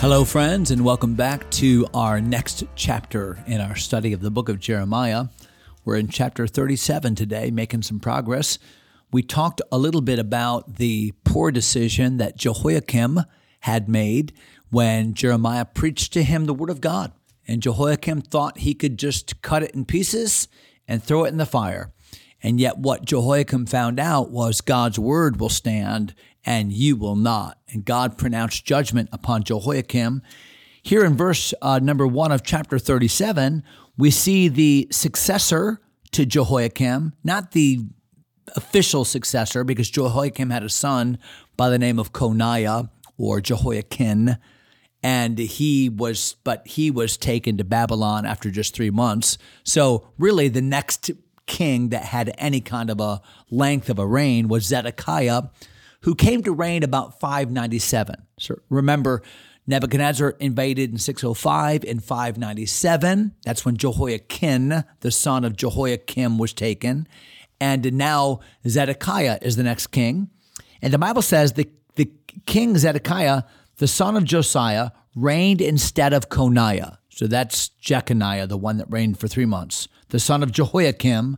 [0.00, 4.48] Hello, friends, and welcome back to our next chapter in our study of the book
[4.48, 5.24] of Jeremiah.
[5.84, 8.60] We're in chapter 37 today, making some progress.
[9.10, 13.22] We talked a little bit about the poor decision that Jehoiakim
[13.62, 14.32] had made
[14.70, 17.10] when Jeremiah preached to him the word of God.
[17.48, 20.46] And Jehoiakim thought he could just cut it in pieces
[20.86, 21.92] and throw it in the fire.
[22.40, 26.14] And yet, what Jehoiakim found out was God's word will stand
[26.48, 27.58] and you will not.
[27.68, 30.22] And God pronounced judgment upon Jehoiakim.
[30.82, 33.62] Here in verse uh, number one of chapter 37,
[33.98, 37.80] we see the successor to Jehoiakim, not the
[38.56, 41.18] official successor, because Jehoiakim had a son
[41.58, 44.38] by the name of Coniah or Jehoiachin.
[45.02, 49.36] And he was, but he was taken to Babylon after just three months.
[49.64, 51.10] So, really, the next
[51.44, 53.20] king that had any kind of a
[53.50, 55.42] length of a reign was Zedekiah,
[56.02, 58.14] who came to reign about 597.
[58.38, 59.22] So remember,
[59.66, 63.34] Nebuchadnezzar invaded in 605 and 597.
[63.44, 67.06] That's when Jehoiachin, the son of Jehoiakim, was taken.
[67.60, 70.30] And now Zedekiah is the next king.
[70.80, 72.10] And the Bible says the, the
[72.46, 73.42] king Zedekiah,
[73.76, 76.96] the son of Josiah, reigned instead of Coniah.
[77.10, 81.36] So that's Jeconiah, the one that reigned for three months, the son of Jehoiakim,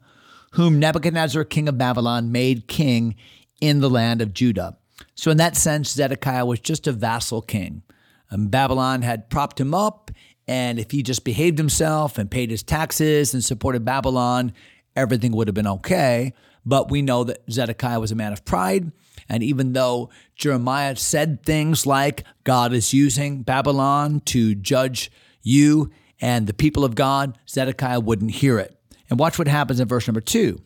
[0.53, 3.15] whom Nebuchadnezzar, king of Babylon, made king
[3.61, 4.77] in the land of Judah.
[5.15, 7.83] So, in that sense, Zedekiah was just a vassal king.
[8.31, 10.11] Um, Babylon had propped him up,
[10.47, 14.53] and if he just behaved himself and paid his taxes and supported Babylon,
[14.97, 16.33] everything would have been okay.
[16.65, 18.93] But we know that Zedekiah was a man of pride.
[19.29, 25.11] And even though Jeremiah said things like, God is using Babylon to judge
[25.43, 28.77] you and the people of God, Zedekiah wouldn't hear it.
[29.09, 30.61] And watch what happens in verse number two.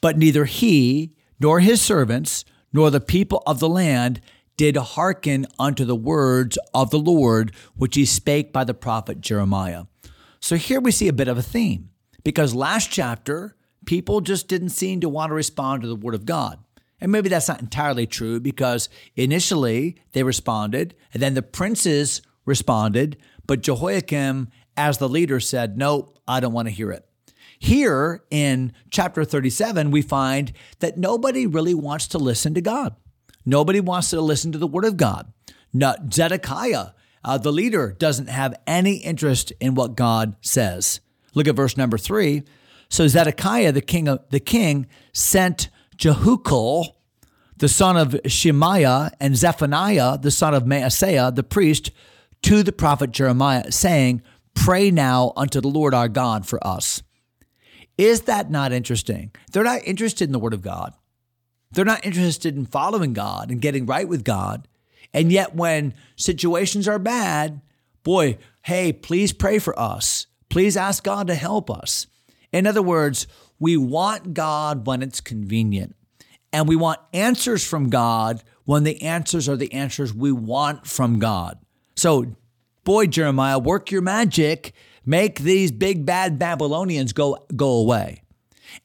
[0.00, 4.20] But neither he nor his servants, nor the people of the land
[4.56, 9.84] did hearken unto the words of the Lord, which he spake by the prophet Jeremiah.
[10.40, 11.90] So here we see a bit of a theme,
[12.24, 13.56] because last chapter,
[13.86, 16.58] people just didn't seem to want to respond to the word of God.
[17.00, 23.16] And maybe that's not entirely true because initially they responded, and then the princes responded,
[23.46, 27.07] but Jehoiakim, as the leader, said, Nope, I don't want to hear it.
[27.58, 32.94] Here in chapter 37, we find that nobody really wants to listen to God.
[33.44, 35.32] Nobody wants to listen to the word of God.
[35.72, 36.88] Not Zedekiah,
[37.24, 41.00] uh, the leader, doesn't have any interest in what God says.
[41.34, 42.44] Look at verse number three.
[42.88, 46.96] So Zedekiah, the king, of, the king, sent Jehucal,
[47.56, 51.90] the son of Shemaiah, and Zephaniah, the son of Maaseiah, the priest,
[52.42, 54.22] to the prophet Jeremiah, saying,
[54.54, 57.02] Pray now unto the Lord our God for us
[57.98, 59.32] is that not interesting?
[59.52, 60.94] They're not interested in the Word of God.
[61.72, 64.66] They're not interested in following God and getting right with God.
[65.12, 67.60] And yet, when situations are bad,
[68.04, 70.26] boy, hey, please pray for us.
[70.48, 72.06] Please ask God to help us.
[72.52, 73.26] In other words,
[73.58, 75.94] we want God when it's convenient.
[76.52, 81.18] And we want answers from God when the answers are the answers we want from
[81.18, 81.58] God.
[81.96, 82.36] So,
[82.84, 84.72] boy, Jeremiah, work your magic
[85.08, 88.20] Make these big bad Babylonians go, go away.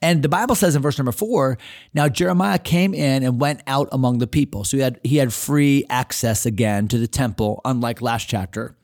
[0.02, 1.58] And the Bible says in verse number four,
[1.94, 4.64] now Jeremiah came in and went out among the people.
[4.64, 8.78] So he had, he had free access again to the temple, unlike last chapter,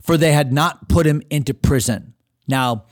[0.00, 2.14] for they had not put him into prison.
[2.48, 2.86] Now,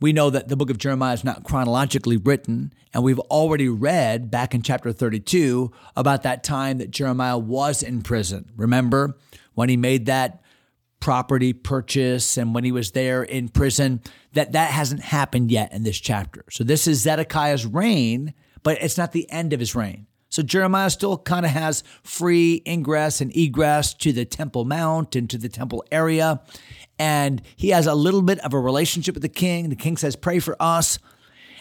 [0.00, 4.28] we know that the book of Jeremiah is not chronologically written, and we've already read
[4.28, 8.50] back in chapter 32 about that time that Jeremiah was in prison.
[8.56, 9.16] Remember
[9.54, 10.42] when he made that
[11.00, 14.00] property purchase and when he was there in prison
[14.34, 16.44] that that hasn't happened yet in this chapter.
[16.50, 20.06] So this is zedekiah's reign but it's not the end of his reign.
[20.28, 25.28] So jeremiah still kind of has free ingress and egress to the temple mount and
[25.30, 26.42] to the temple area.
[26.98, 29.70] And he has a little bit of a relationship with the king.
[29.70, 30.98] The king says pray for us.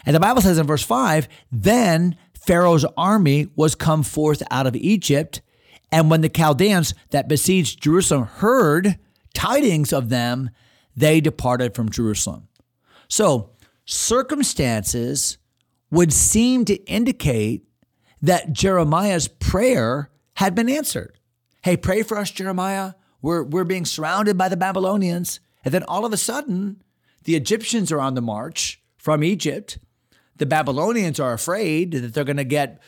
[0.06, 4.76] And the bible says in verse 5 then pharaoh's army was come forth out of
[4.76, 5.42] egypt.
[5.92, 9.00] And when the chaldeans that besieged jerusalem heard
[9.34, 10.50] tidings of them,
[10.96, 12.48] they departed from Jerusalem.
[13.08, 13.52] So,
[13.86, 15.38] circumstances
[15.92, 17.66] would seem to indicate
[18.22, 21.18] that Jeremiah's prayer had been answered.
[21.64, 22.94] Hey, pray for us, Jeremiah.
[23.22, 25.40] We're, we're being surrounded by the Babylonians.
[25.66, 26.82] And then all of a sudden,
[27.24, 29.80] The Egyptians are on the march from Egypt.
[30.38, 32.82] The Babylonians are afraid that they're going to get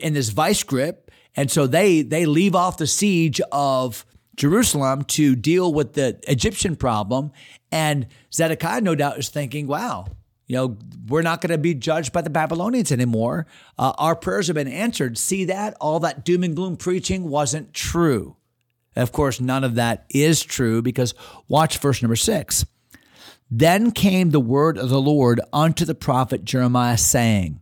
[0.00, 1.10] in this vice grip.
[1.36, 4.04] And so they they leave off the siege of
[4.40, 7.30] Jerusalem to deal with the Egyptian problem.
[7.70, 10.06] And Zedekiah, no doubt, is thinking, wow,
[10.46, 13.46] you know, we're not going to be judged by the Babylonians anymore.
[13.78, 15.18] Uh, our prayers have been answered.
[15.18, 15.76] See that?
[15.78, 18.36] All that doom and gloom preaching wasn't true.
[18.96, 21.12] Of course, none of that is true because
[21.46, 22.64] watch verse number six.
[23.50, 27.60] Then came the word of the Lord unto the prophet Jeremiah, saying,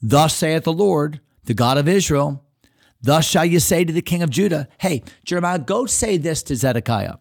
[0.00, 2.43] Thus saith the Lord, the God of Israel,
[3.04, 6.56] Thus shall you say to the king of Judah, Hey, Jeremiah, go say this to
[6.56, 7.16] Zedekiah,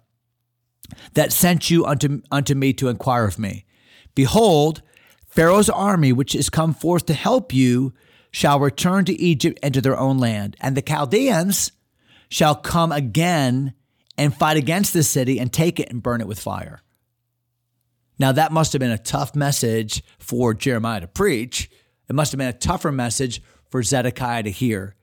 [1.13, 3.65] that sent you unto, unto me to inquire of me.
[4.15, 4.81] Behold,
[5.27, 7.93] Pharaoh's army, which is come forth to help you,
[8.31, 10.55] shall return to Egypt and to their own land.
[10.61, 11.73] And the Chaldeans
[12.29, 13.73] shall come again
[14.17, 16.81] and fight against the city and take it and burn it with fire.
[18.17, 21.69] Now, that must have been a tough message for Jeremiah to preach.
[22.07, 24.95] It must have been a tougher message for Zedekiah to hear.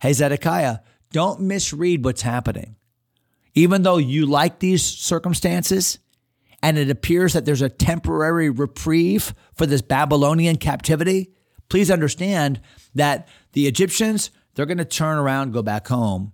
[0.00, 0.78] Hey, Zedekiah,
[1.12, 2.76] don't misread what's happening.
[3.54, 5.98] Even though you like these circumstances
[6.62, 11.32] and it appears that there's a temporary reprieve for this Babylonian captivity,
[11.68, 12.60] please understand
[12.94, 16.32] that the Egyptians, they're going to turn around, go back home,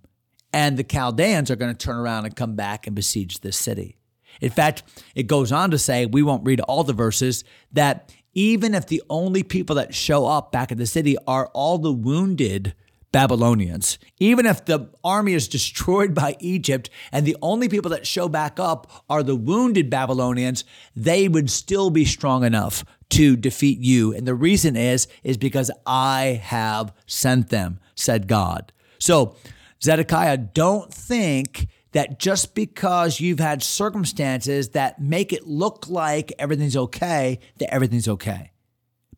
[0.53, 3.97] and the Chaldeans are going to turn around and come back and besiege this city.
[4.41, 4.83] In fact,
[5.15, 9.03] it goes on to say, we won't read all the verses, that even if the
[9.09, 12.75] only people that show up back at the city are all the wounded
[13.15, 13.97] Babylonians.
[14.19, 18.59] Even if the army is destroyed by Egypt and the only people that show back
[18.59, 20.65] up are the wounded Babylonians,
[20.97, 24.13] they would still be strong enough to defeat you.
[24.13, 28.73] And the reason is is because I have sent them, said God.
[28.99, 29.37] So,
[29.81, 36.77] Zedekiah, don't think that just because you've had circumstances that make it look like everything's
[36.77, 38.51] okay, that everything's okay.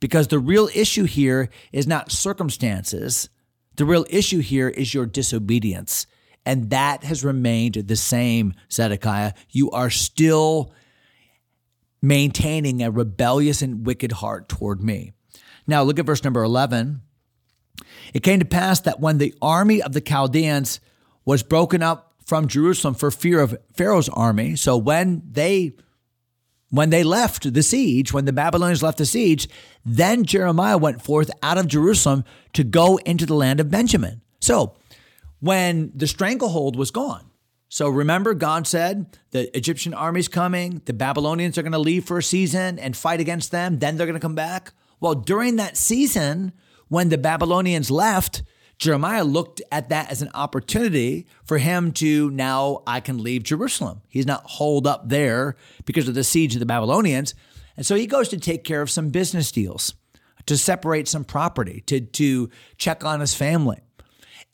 [0.01, 3.31] Because the real issue here is not circumstances.
[3.77, 6.07] The real issue here is your disobedience.
[6.45, 9.33] And that has remained the same, Zedekiah.
[9.51, 10.73] You are still
[12.01, 15.13] maintaining a rebellious and wicked heart toward me.
[15.67, 17.03] Now, look at verse number 11.
[18.15, 20.81] It came to pass that when the army of the Chaldeans
[21.25, 25.75] was broken up from Jerusalem for fear of Pharaoh's army, so when they
[26.71, 29.49] when they left the siege, when the Babylonians left the siege,
[29.85, 32.25] then Jeremiah went forth out of Jerusalem
[32.55, 34.23] to go into the land of Benjamin.
[34.41, 34.75] So,
[35.41, 37.31] when the stranglehold was gone,
[37.69, 42.19] so remember, God said the Egyptian army's coming, the Babylonians are going to leave for
[42.19, 44.73] a season and fight against them, then they're going to come back.
[45.01, 46.53] Well, during that season,
[46.89, 48.43] when the Babylonians left,
[48.79, 54.03] Jeremiah looked at that as an opportunity for him to now I can leave Jerusalem.
[54.09, 55.57] He's not holed up there
[55.87, 57.35] because of the siege of the Babylonians.
[57.77, 59.95] And so he goes to take care of some business deals,
[60.45, 63.81] to separate some property, to, to check on his family.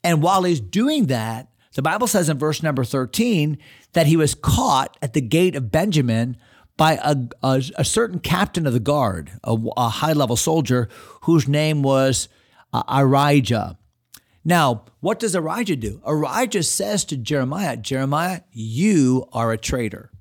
[0.03, 3.57] And while he's doing that, the Bible says in verse number 13
[3.93, 6.37] that he was caught at the gate of Benjamin
[6.77, 10.87] by a, a, a certain captain of the guard, a, a high level soldier
[11.23, 12.29] whose name was
[12.71, 13.77] uh, Arijah.
[14.45, 16.01] Now, what does Arijah do?
[16.05, 20.11] Arijah says to Jeremiah, Jeremiah, you are a traitor.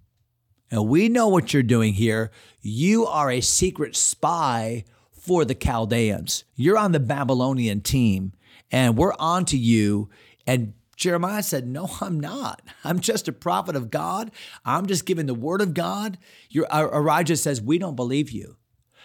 [0.71, 2.31] And we know what you're doing here.
[2.61, 6.45] You are a secret spy for the Chaldeans.
[6.55, 8.33] You're on the Babylonian team,
[8.71, 10.09] and we're on to you.
[10.47, 12.62] And Jeremiah said, No, I'm not.
[12.85, 14.31] I'm just a prophet of God.
[14.64, 16.17] I'm just giving the word of God.
[16.49, 18.57] Your, uh, Arijah says, We don't believe you.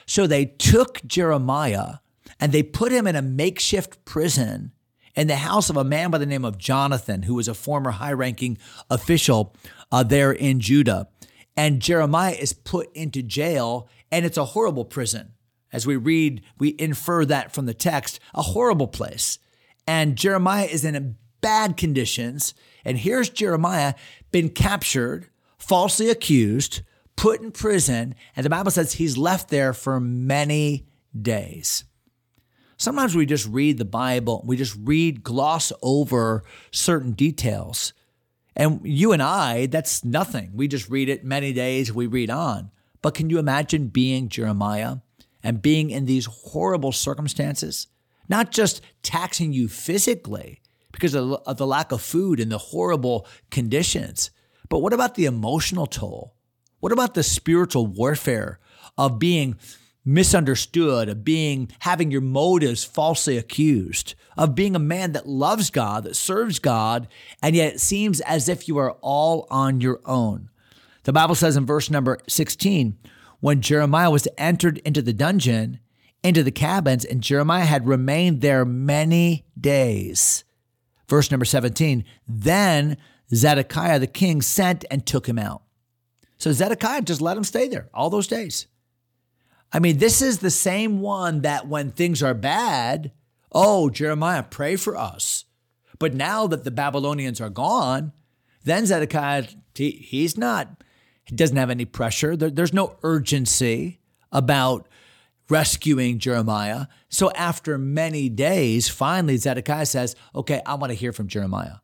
[0.06, 1.96] So they took Jeremiah
[2.40, 4.72] and they put him in a makeshift prison
[5.18, 7.92] in the house of a man by the name of Jonathan, who was a former
[7.92, 8.58] high ranking
[8.90, 9.54] official
[9.92, 11.10] uh, there in Judah.
[11.58, 15.34] And Jeremiah is put into jail, and it's a horrible prison.
[15.74, 19.40] As we read, we infer that from the text, a horrible place.
[19.88, 22.54] And Jeremiah is in bad conditions.
[22.86, 23.96] And here's Jeremiah
[24.32, 26.82] been captured, falsely accused,
[27.16, 30.88] put in prison, and the Bible says he's left there for many
[31.20, 31.86] days.
[32.78, 37.94] Sometimes we just read the Bible, we just read, gloss over certain details.
[38.56, 40.52] And you and I, that's nothing.
[40.54, 42.72] We just read it many days, we read on.
[43.02, 44.98] But can you imagine being Jeremiah
[45.44, 47.88] and being in these horrible circumstances?
[48.30, 54.32] Not just taxing you physically because of the lack of food and the horrible conditions,
[54.70, 56.36] but what about the emotional toll?
[56.80, 58.60] What about the spiritual warfare
[58.98, 59.56] of being
[60.08, 66.06] misunderstood, of being having your motives falsely accused, of being a man that loves God,
[66.06, 67.10] that serves God,
[67.44, 70.50] and yet it seems as if you are all on your own.
[71.04, 72.98] The Bible says in verse number 16,
[73.42, 75.80] when Jeremiah was entered into the dungeon,
[76.24, 80.46] into the cabins, and Jeremiah had remained there many days.
[81.10, 82.98] Verse number 17, then
[83.36, 85.64] Zedekiah the king sent and took him out.
[86.38, 88.68] So Zedekiah just let him stay there all those days.
[89.72, 93.12] I mean, this is the same one that when things are bad,
[93.52, 95.46] oh, Jeremiah, pray for us.
[96.00, 98.14] But now that the Babylonians are gone,
[98.64, 99.46] then Zedekiah,
[99.76, 100.84] he, he's not,
[101.26, 102.36] he doesn't have any pressure.
[102.36, 104.00] There, there's no urgency
[104.32, 104.88] about
[105.50, 106.88] rescuing Jeremiah.
[107.10, 111.78] So after many days, finally Zedekiah says, Okay, I want to hear from Jeremiah.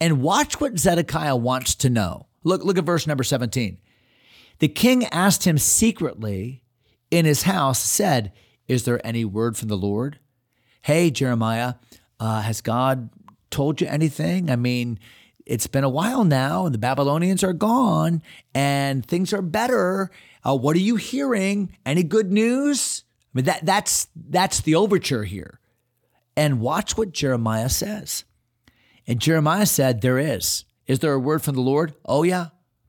[0.00, 2.26] And watch what Zedekiah wants to know.
[2.42, 3.78] Look, look at verse number 17.
[4.60, 6.62] The king asked him secretly
[7.10, 8.32] in his house, said,
[8.68, 10.18] Is there any word from the Lord?
[10.82, 11.74] Hey, Jeremiah,
[12.18, 13.10] uh, has God
[13.50, 14.50] told you anything?
[14.50, 14.98] I mean,
[15.46, 18.22] it's been a while now, and the Babylonians are gone,
[18.54, 20.10] and things are better.
[20.46, 21.76] Uh, what are you hearing?
[21.84, 23.04] Any good news?
[23.10, 25.60] I mean, that, that's, that's the overture here.
[26.36, 28.24] And watch what Jeremiah says.
[29.06, 30.64] And Jeremiah said, There is.
[30.86, 31.94] Is there a word from the Lord?
[32.04, 32.48] Oh, yeah.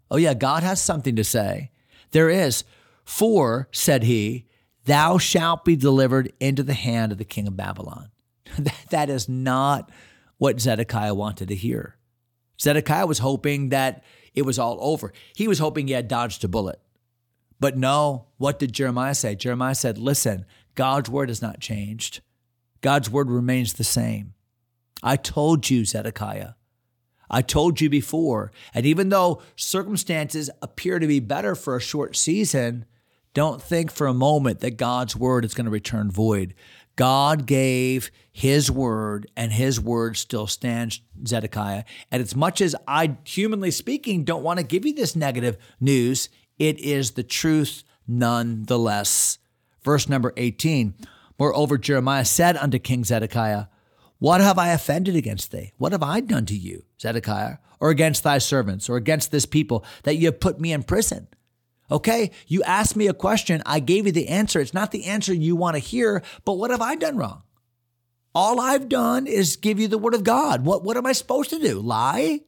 [0.10, 0.34] Oh, yeah.
[0.34, 1.72] God has something to say.
[2.12, 2.64] There is.
[3.04, 4.48] For, said he,
[4.86, 8.10] thou shalt be delivered into the hand of the king of Babylon.
[8.90, 9.92] that is not
[10.38, 11.98] what Zedekiah wanted to hear.
[12.60, 14.04] Zedekiah was hoping that
[14.34, 15.14] it was all over.
[15.36, 16.80] He was hoping he had dodged a bullet.
[17.60, 19.36] But no, what did Jeremiah say?
[19.36, 22.22] Jeremiah said, Listen, God's word has not changed.
[22.82, 24.34] God's word remains the same.
[25.04, 26.54] I told you, Zedekiah.
[27.30, 28.52] I told you before.
[28.74, 32.86] And even though circumstances appear to be better for a short season,
[33.34, 36.54] don't think for a moment that God's word is going to return void.
[36.96, 41.84] God gave his word, and his word still stands, Zedekiah.
[42.12, 46.30] And as much as I, humanly speaking, don't want to give you this negative news,
[46.60, 49.40] it is the truth nonetheless.
[49.84, 50.94] Verse number 18
[51.40, 53.66] Moreover, Jeremiah said unto King Zedekiah,
[54.20, 55.72] What have I offended against thee?
[55.78, 59.84] What have I done to you, Zedekiah, or against thy servants, or against this people,
[60.04, 61.28] that you have put me in prison?
[61.92, 64.62] Okay, you asked me a question, I gave you the answer.
[64.62, 67.44] It's not the answer you want to hear, but what have I done wrong?
[68.34, 70.66] All I've done is give you the word of God.
[70.66, 71.82] What, what am I supposed to do?
[71.82, 72.42] Lie?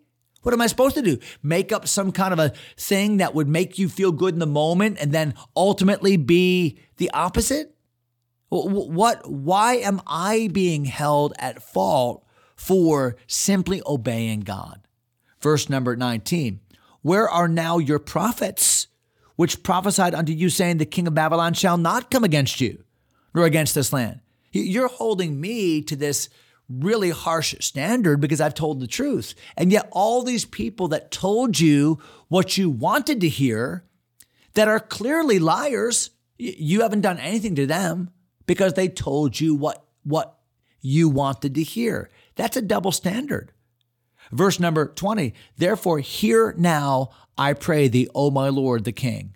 [0.43, 1.19] What am I supposed to do?
[1.41, 4.45] Make up some kind of a thing that would make you feel good in the
[4.45, 7.75] moment and then ultimately be the opposite?
[8.49, 14.87] What, why am I being held at fault for simply obeying God?
[15.41, 16.61] Verse number 19
[17.01, 18.87] Where are now your prophets?
[19.35, 22.83] Which prophesied unto you, saying, The king of Babylon shall not come against you,
[23.33, 24.19] nor against this land.
[24.51, 26.29] You're holding me to this
[26.69, 29.33] really harsh standard because I've told the truth.
[29.57, 33.83] And yet, all these people that told you what you wanted to hear,
[34.53, 38.11] that are clearly liars, you haven't done anything to them
[38.45, 40.37] because they told you what, what
[40.81, 42.09] you wanted to hear.
[42.35, 43.51] That's a double standard.
[44.33, 49.35] Verse number 20, therefore, hear now I pray thee, O my Lord the King.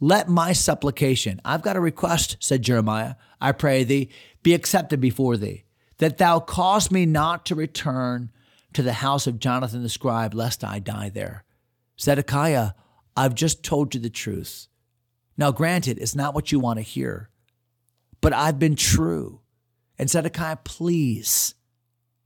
[0.00, 4.10] Let my supplication, I've got a request, said Jeremiah, I pray thee,
[4.42, 5.64] be accepted before thee,
[5.98, 8.30] that thou cause me not to return
[8.72, 11.44] to the house of Jonathan the scribe, lest I die there.
[12.00, 12.70] Zedekiah,
[13.16, 14.68] I've just told you the truth.
[15.36, 17.28] Now, granted, it's not what you want to hear,
[18.22, 19.40] but I've been true.
[19.98, 21.54] And Zedekiah, please.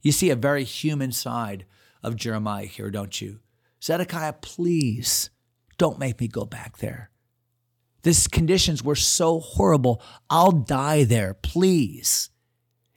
[0.02, 1.64] You see a very human side
[2.02, 3.40] of Jeremiah here, don't you?
[3.82, 5.30] Zedekiah, please
[5.78, 7.10] don't make me go back there.
[8.02, 10.02] These conditions were so horrible.
[10.28, 12.30] I'll die there, please.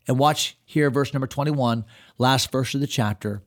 [0.07, 1.85] And watch here, verse number 21,
[2.17, 3.43] last verse of the chapter.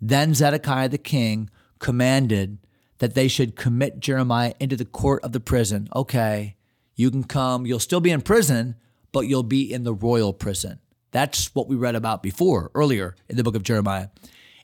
[0.00, 2.58] Then Zedekiah the king commanded
[2.98, 5.88] that they should commit Jeremiah into the court of the prison.
[5.94, 6.56] Okay,
[6.94, 8.76] you can come, you'll still be in prison,
[9.12, 10.78] but you'll be in the royal prison.
[11.10, 14.08] That's what we read about before, earlier in the book of Jeremiah.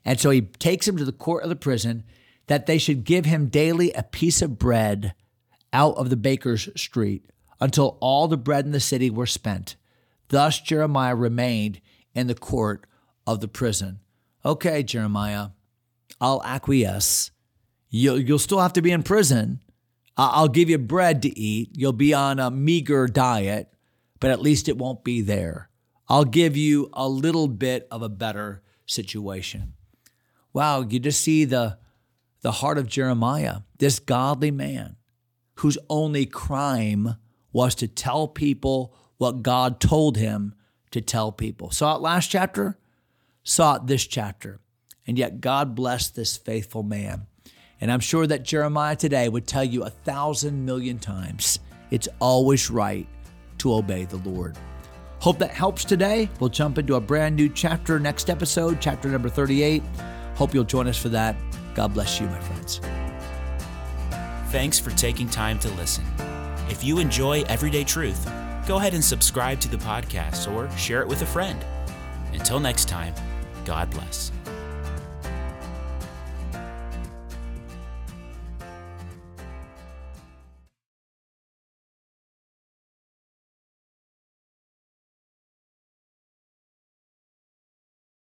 [0.09, 2.03] And so he takes him to the court of the prison
[2.47, 5.13] that they should give him daily a piece of bread
[5.71, 7.29] out of the baker's street
[7.61, 9.75] until all the bread in the city were spent.
[10.29, 11.79] Thus Jeremiah remained
[12.15, 12.87] in the court
[13.27, 13.99] of the prison.
[14.43, 15.49] Okay, Jeremiah,
[16.19, 17.29] I'll acquiesce.
[17.91, 19.59] You'll, you'll still have to be in prison.
[20.17, 21.69] I'll give you bread to eat.
[21.75, 23.71] You'll be on a meager diet,
[24.19, 25.69] but at least it won't be there.
[26.07, 29.73] I'll give you a little bit of a better situation
[30.53, 31.77] wow, you just see the,
[32.41, 34.95] the heart of Jeremiah, this godly man
[35.55, 37.15] whose only crime
[37.51, 40.55] was to tell people what God told him
[40.91, 41.71] to tell people.
[41.71, 42.77] Saw it last chapter,
[43.43, 44.59] saw it this chapter.
[45.05, 47.25] And yet God blessed this faithful man.
[47.81, 51.59] And I'm sure that Jeremiah today would tell you a thousand million times
[51.91, 53.07] it's always right
[53.59, 54.55] to obey the Lord.
[55.19, 56.29] Hope that helps today.
[56.39, 59.83] We'll jump into a brand new chapter next episode, chapter number 38.
[60.39, 61.35] Hope you'll join us for that.
[61.75, 62.79] God bless you, my friends.
[64.53, 66.05] Thanks for taking time to listen.
[66.69, 68.25] If you enjoy Everyday Truth,
[68.65, 71.61] go ahead and subscribe to the podcast or share it with a friend.
[72.31, 73.13] Until next time,
[73.65, 74.31] God bless.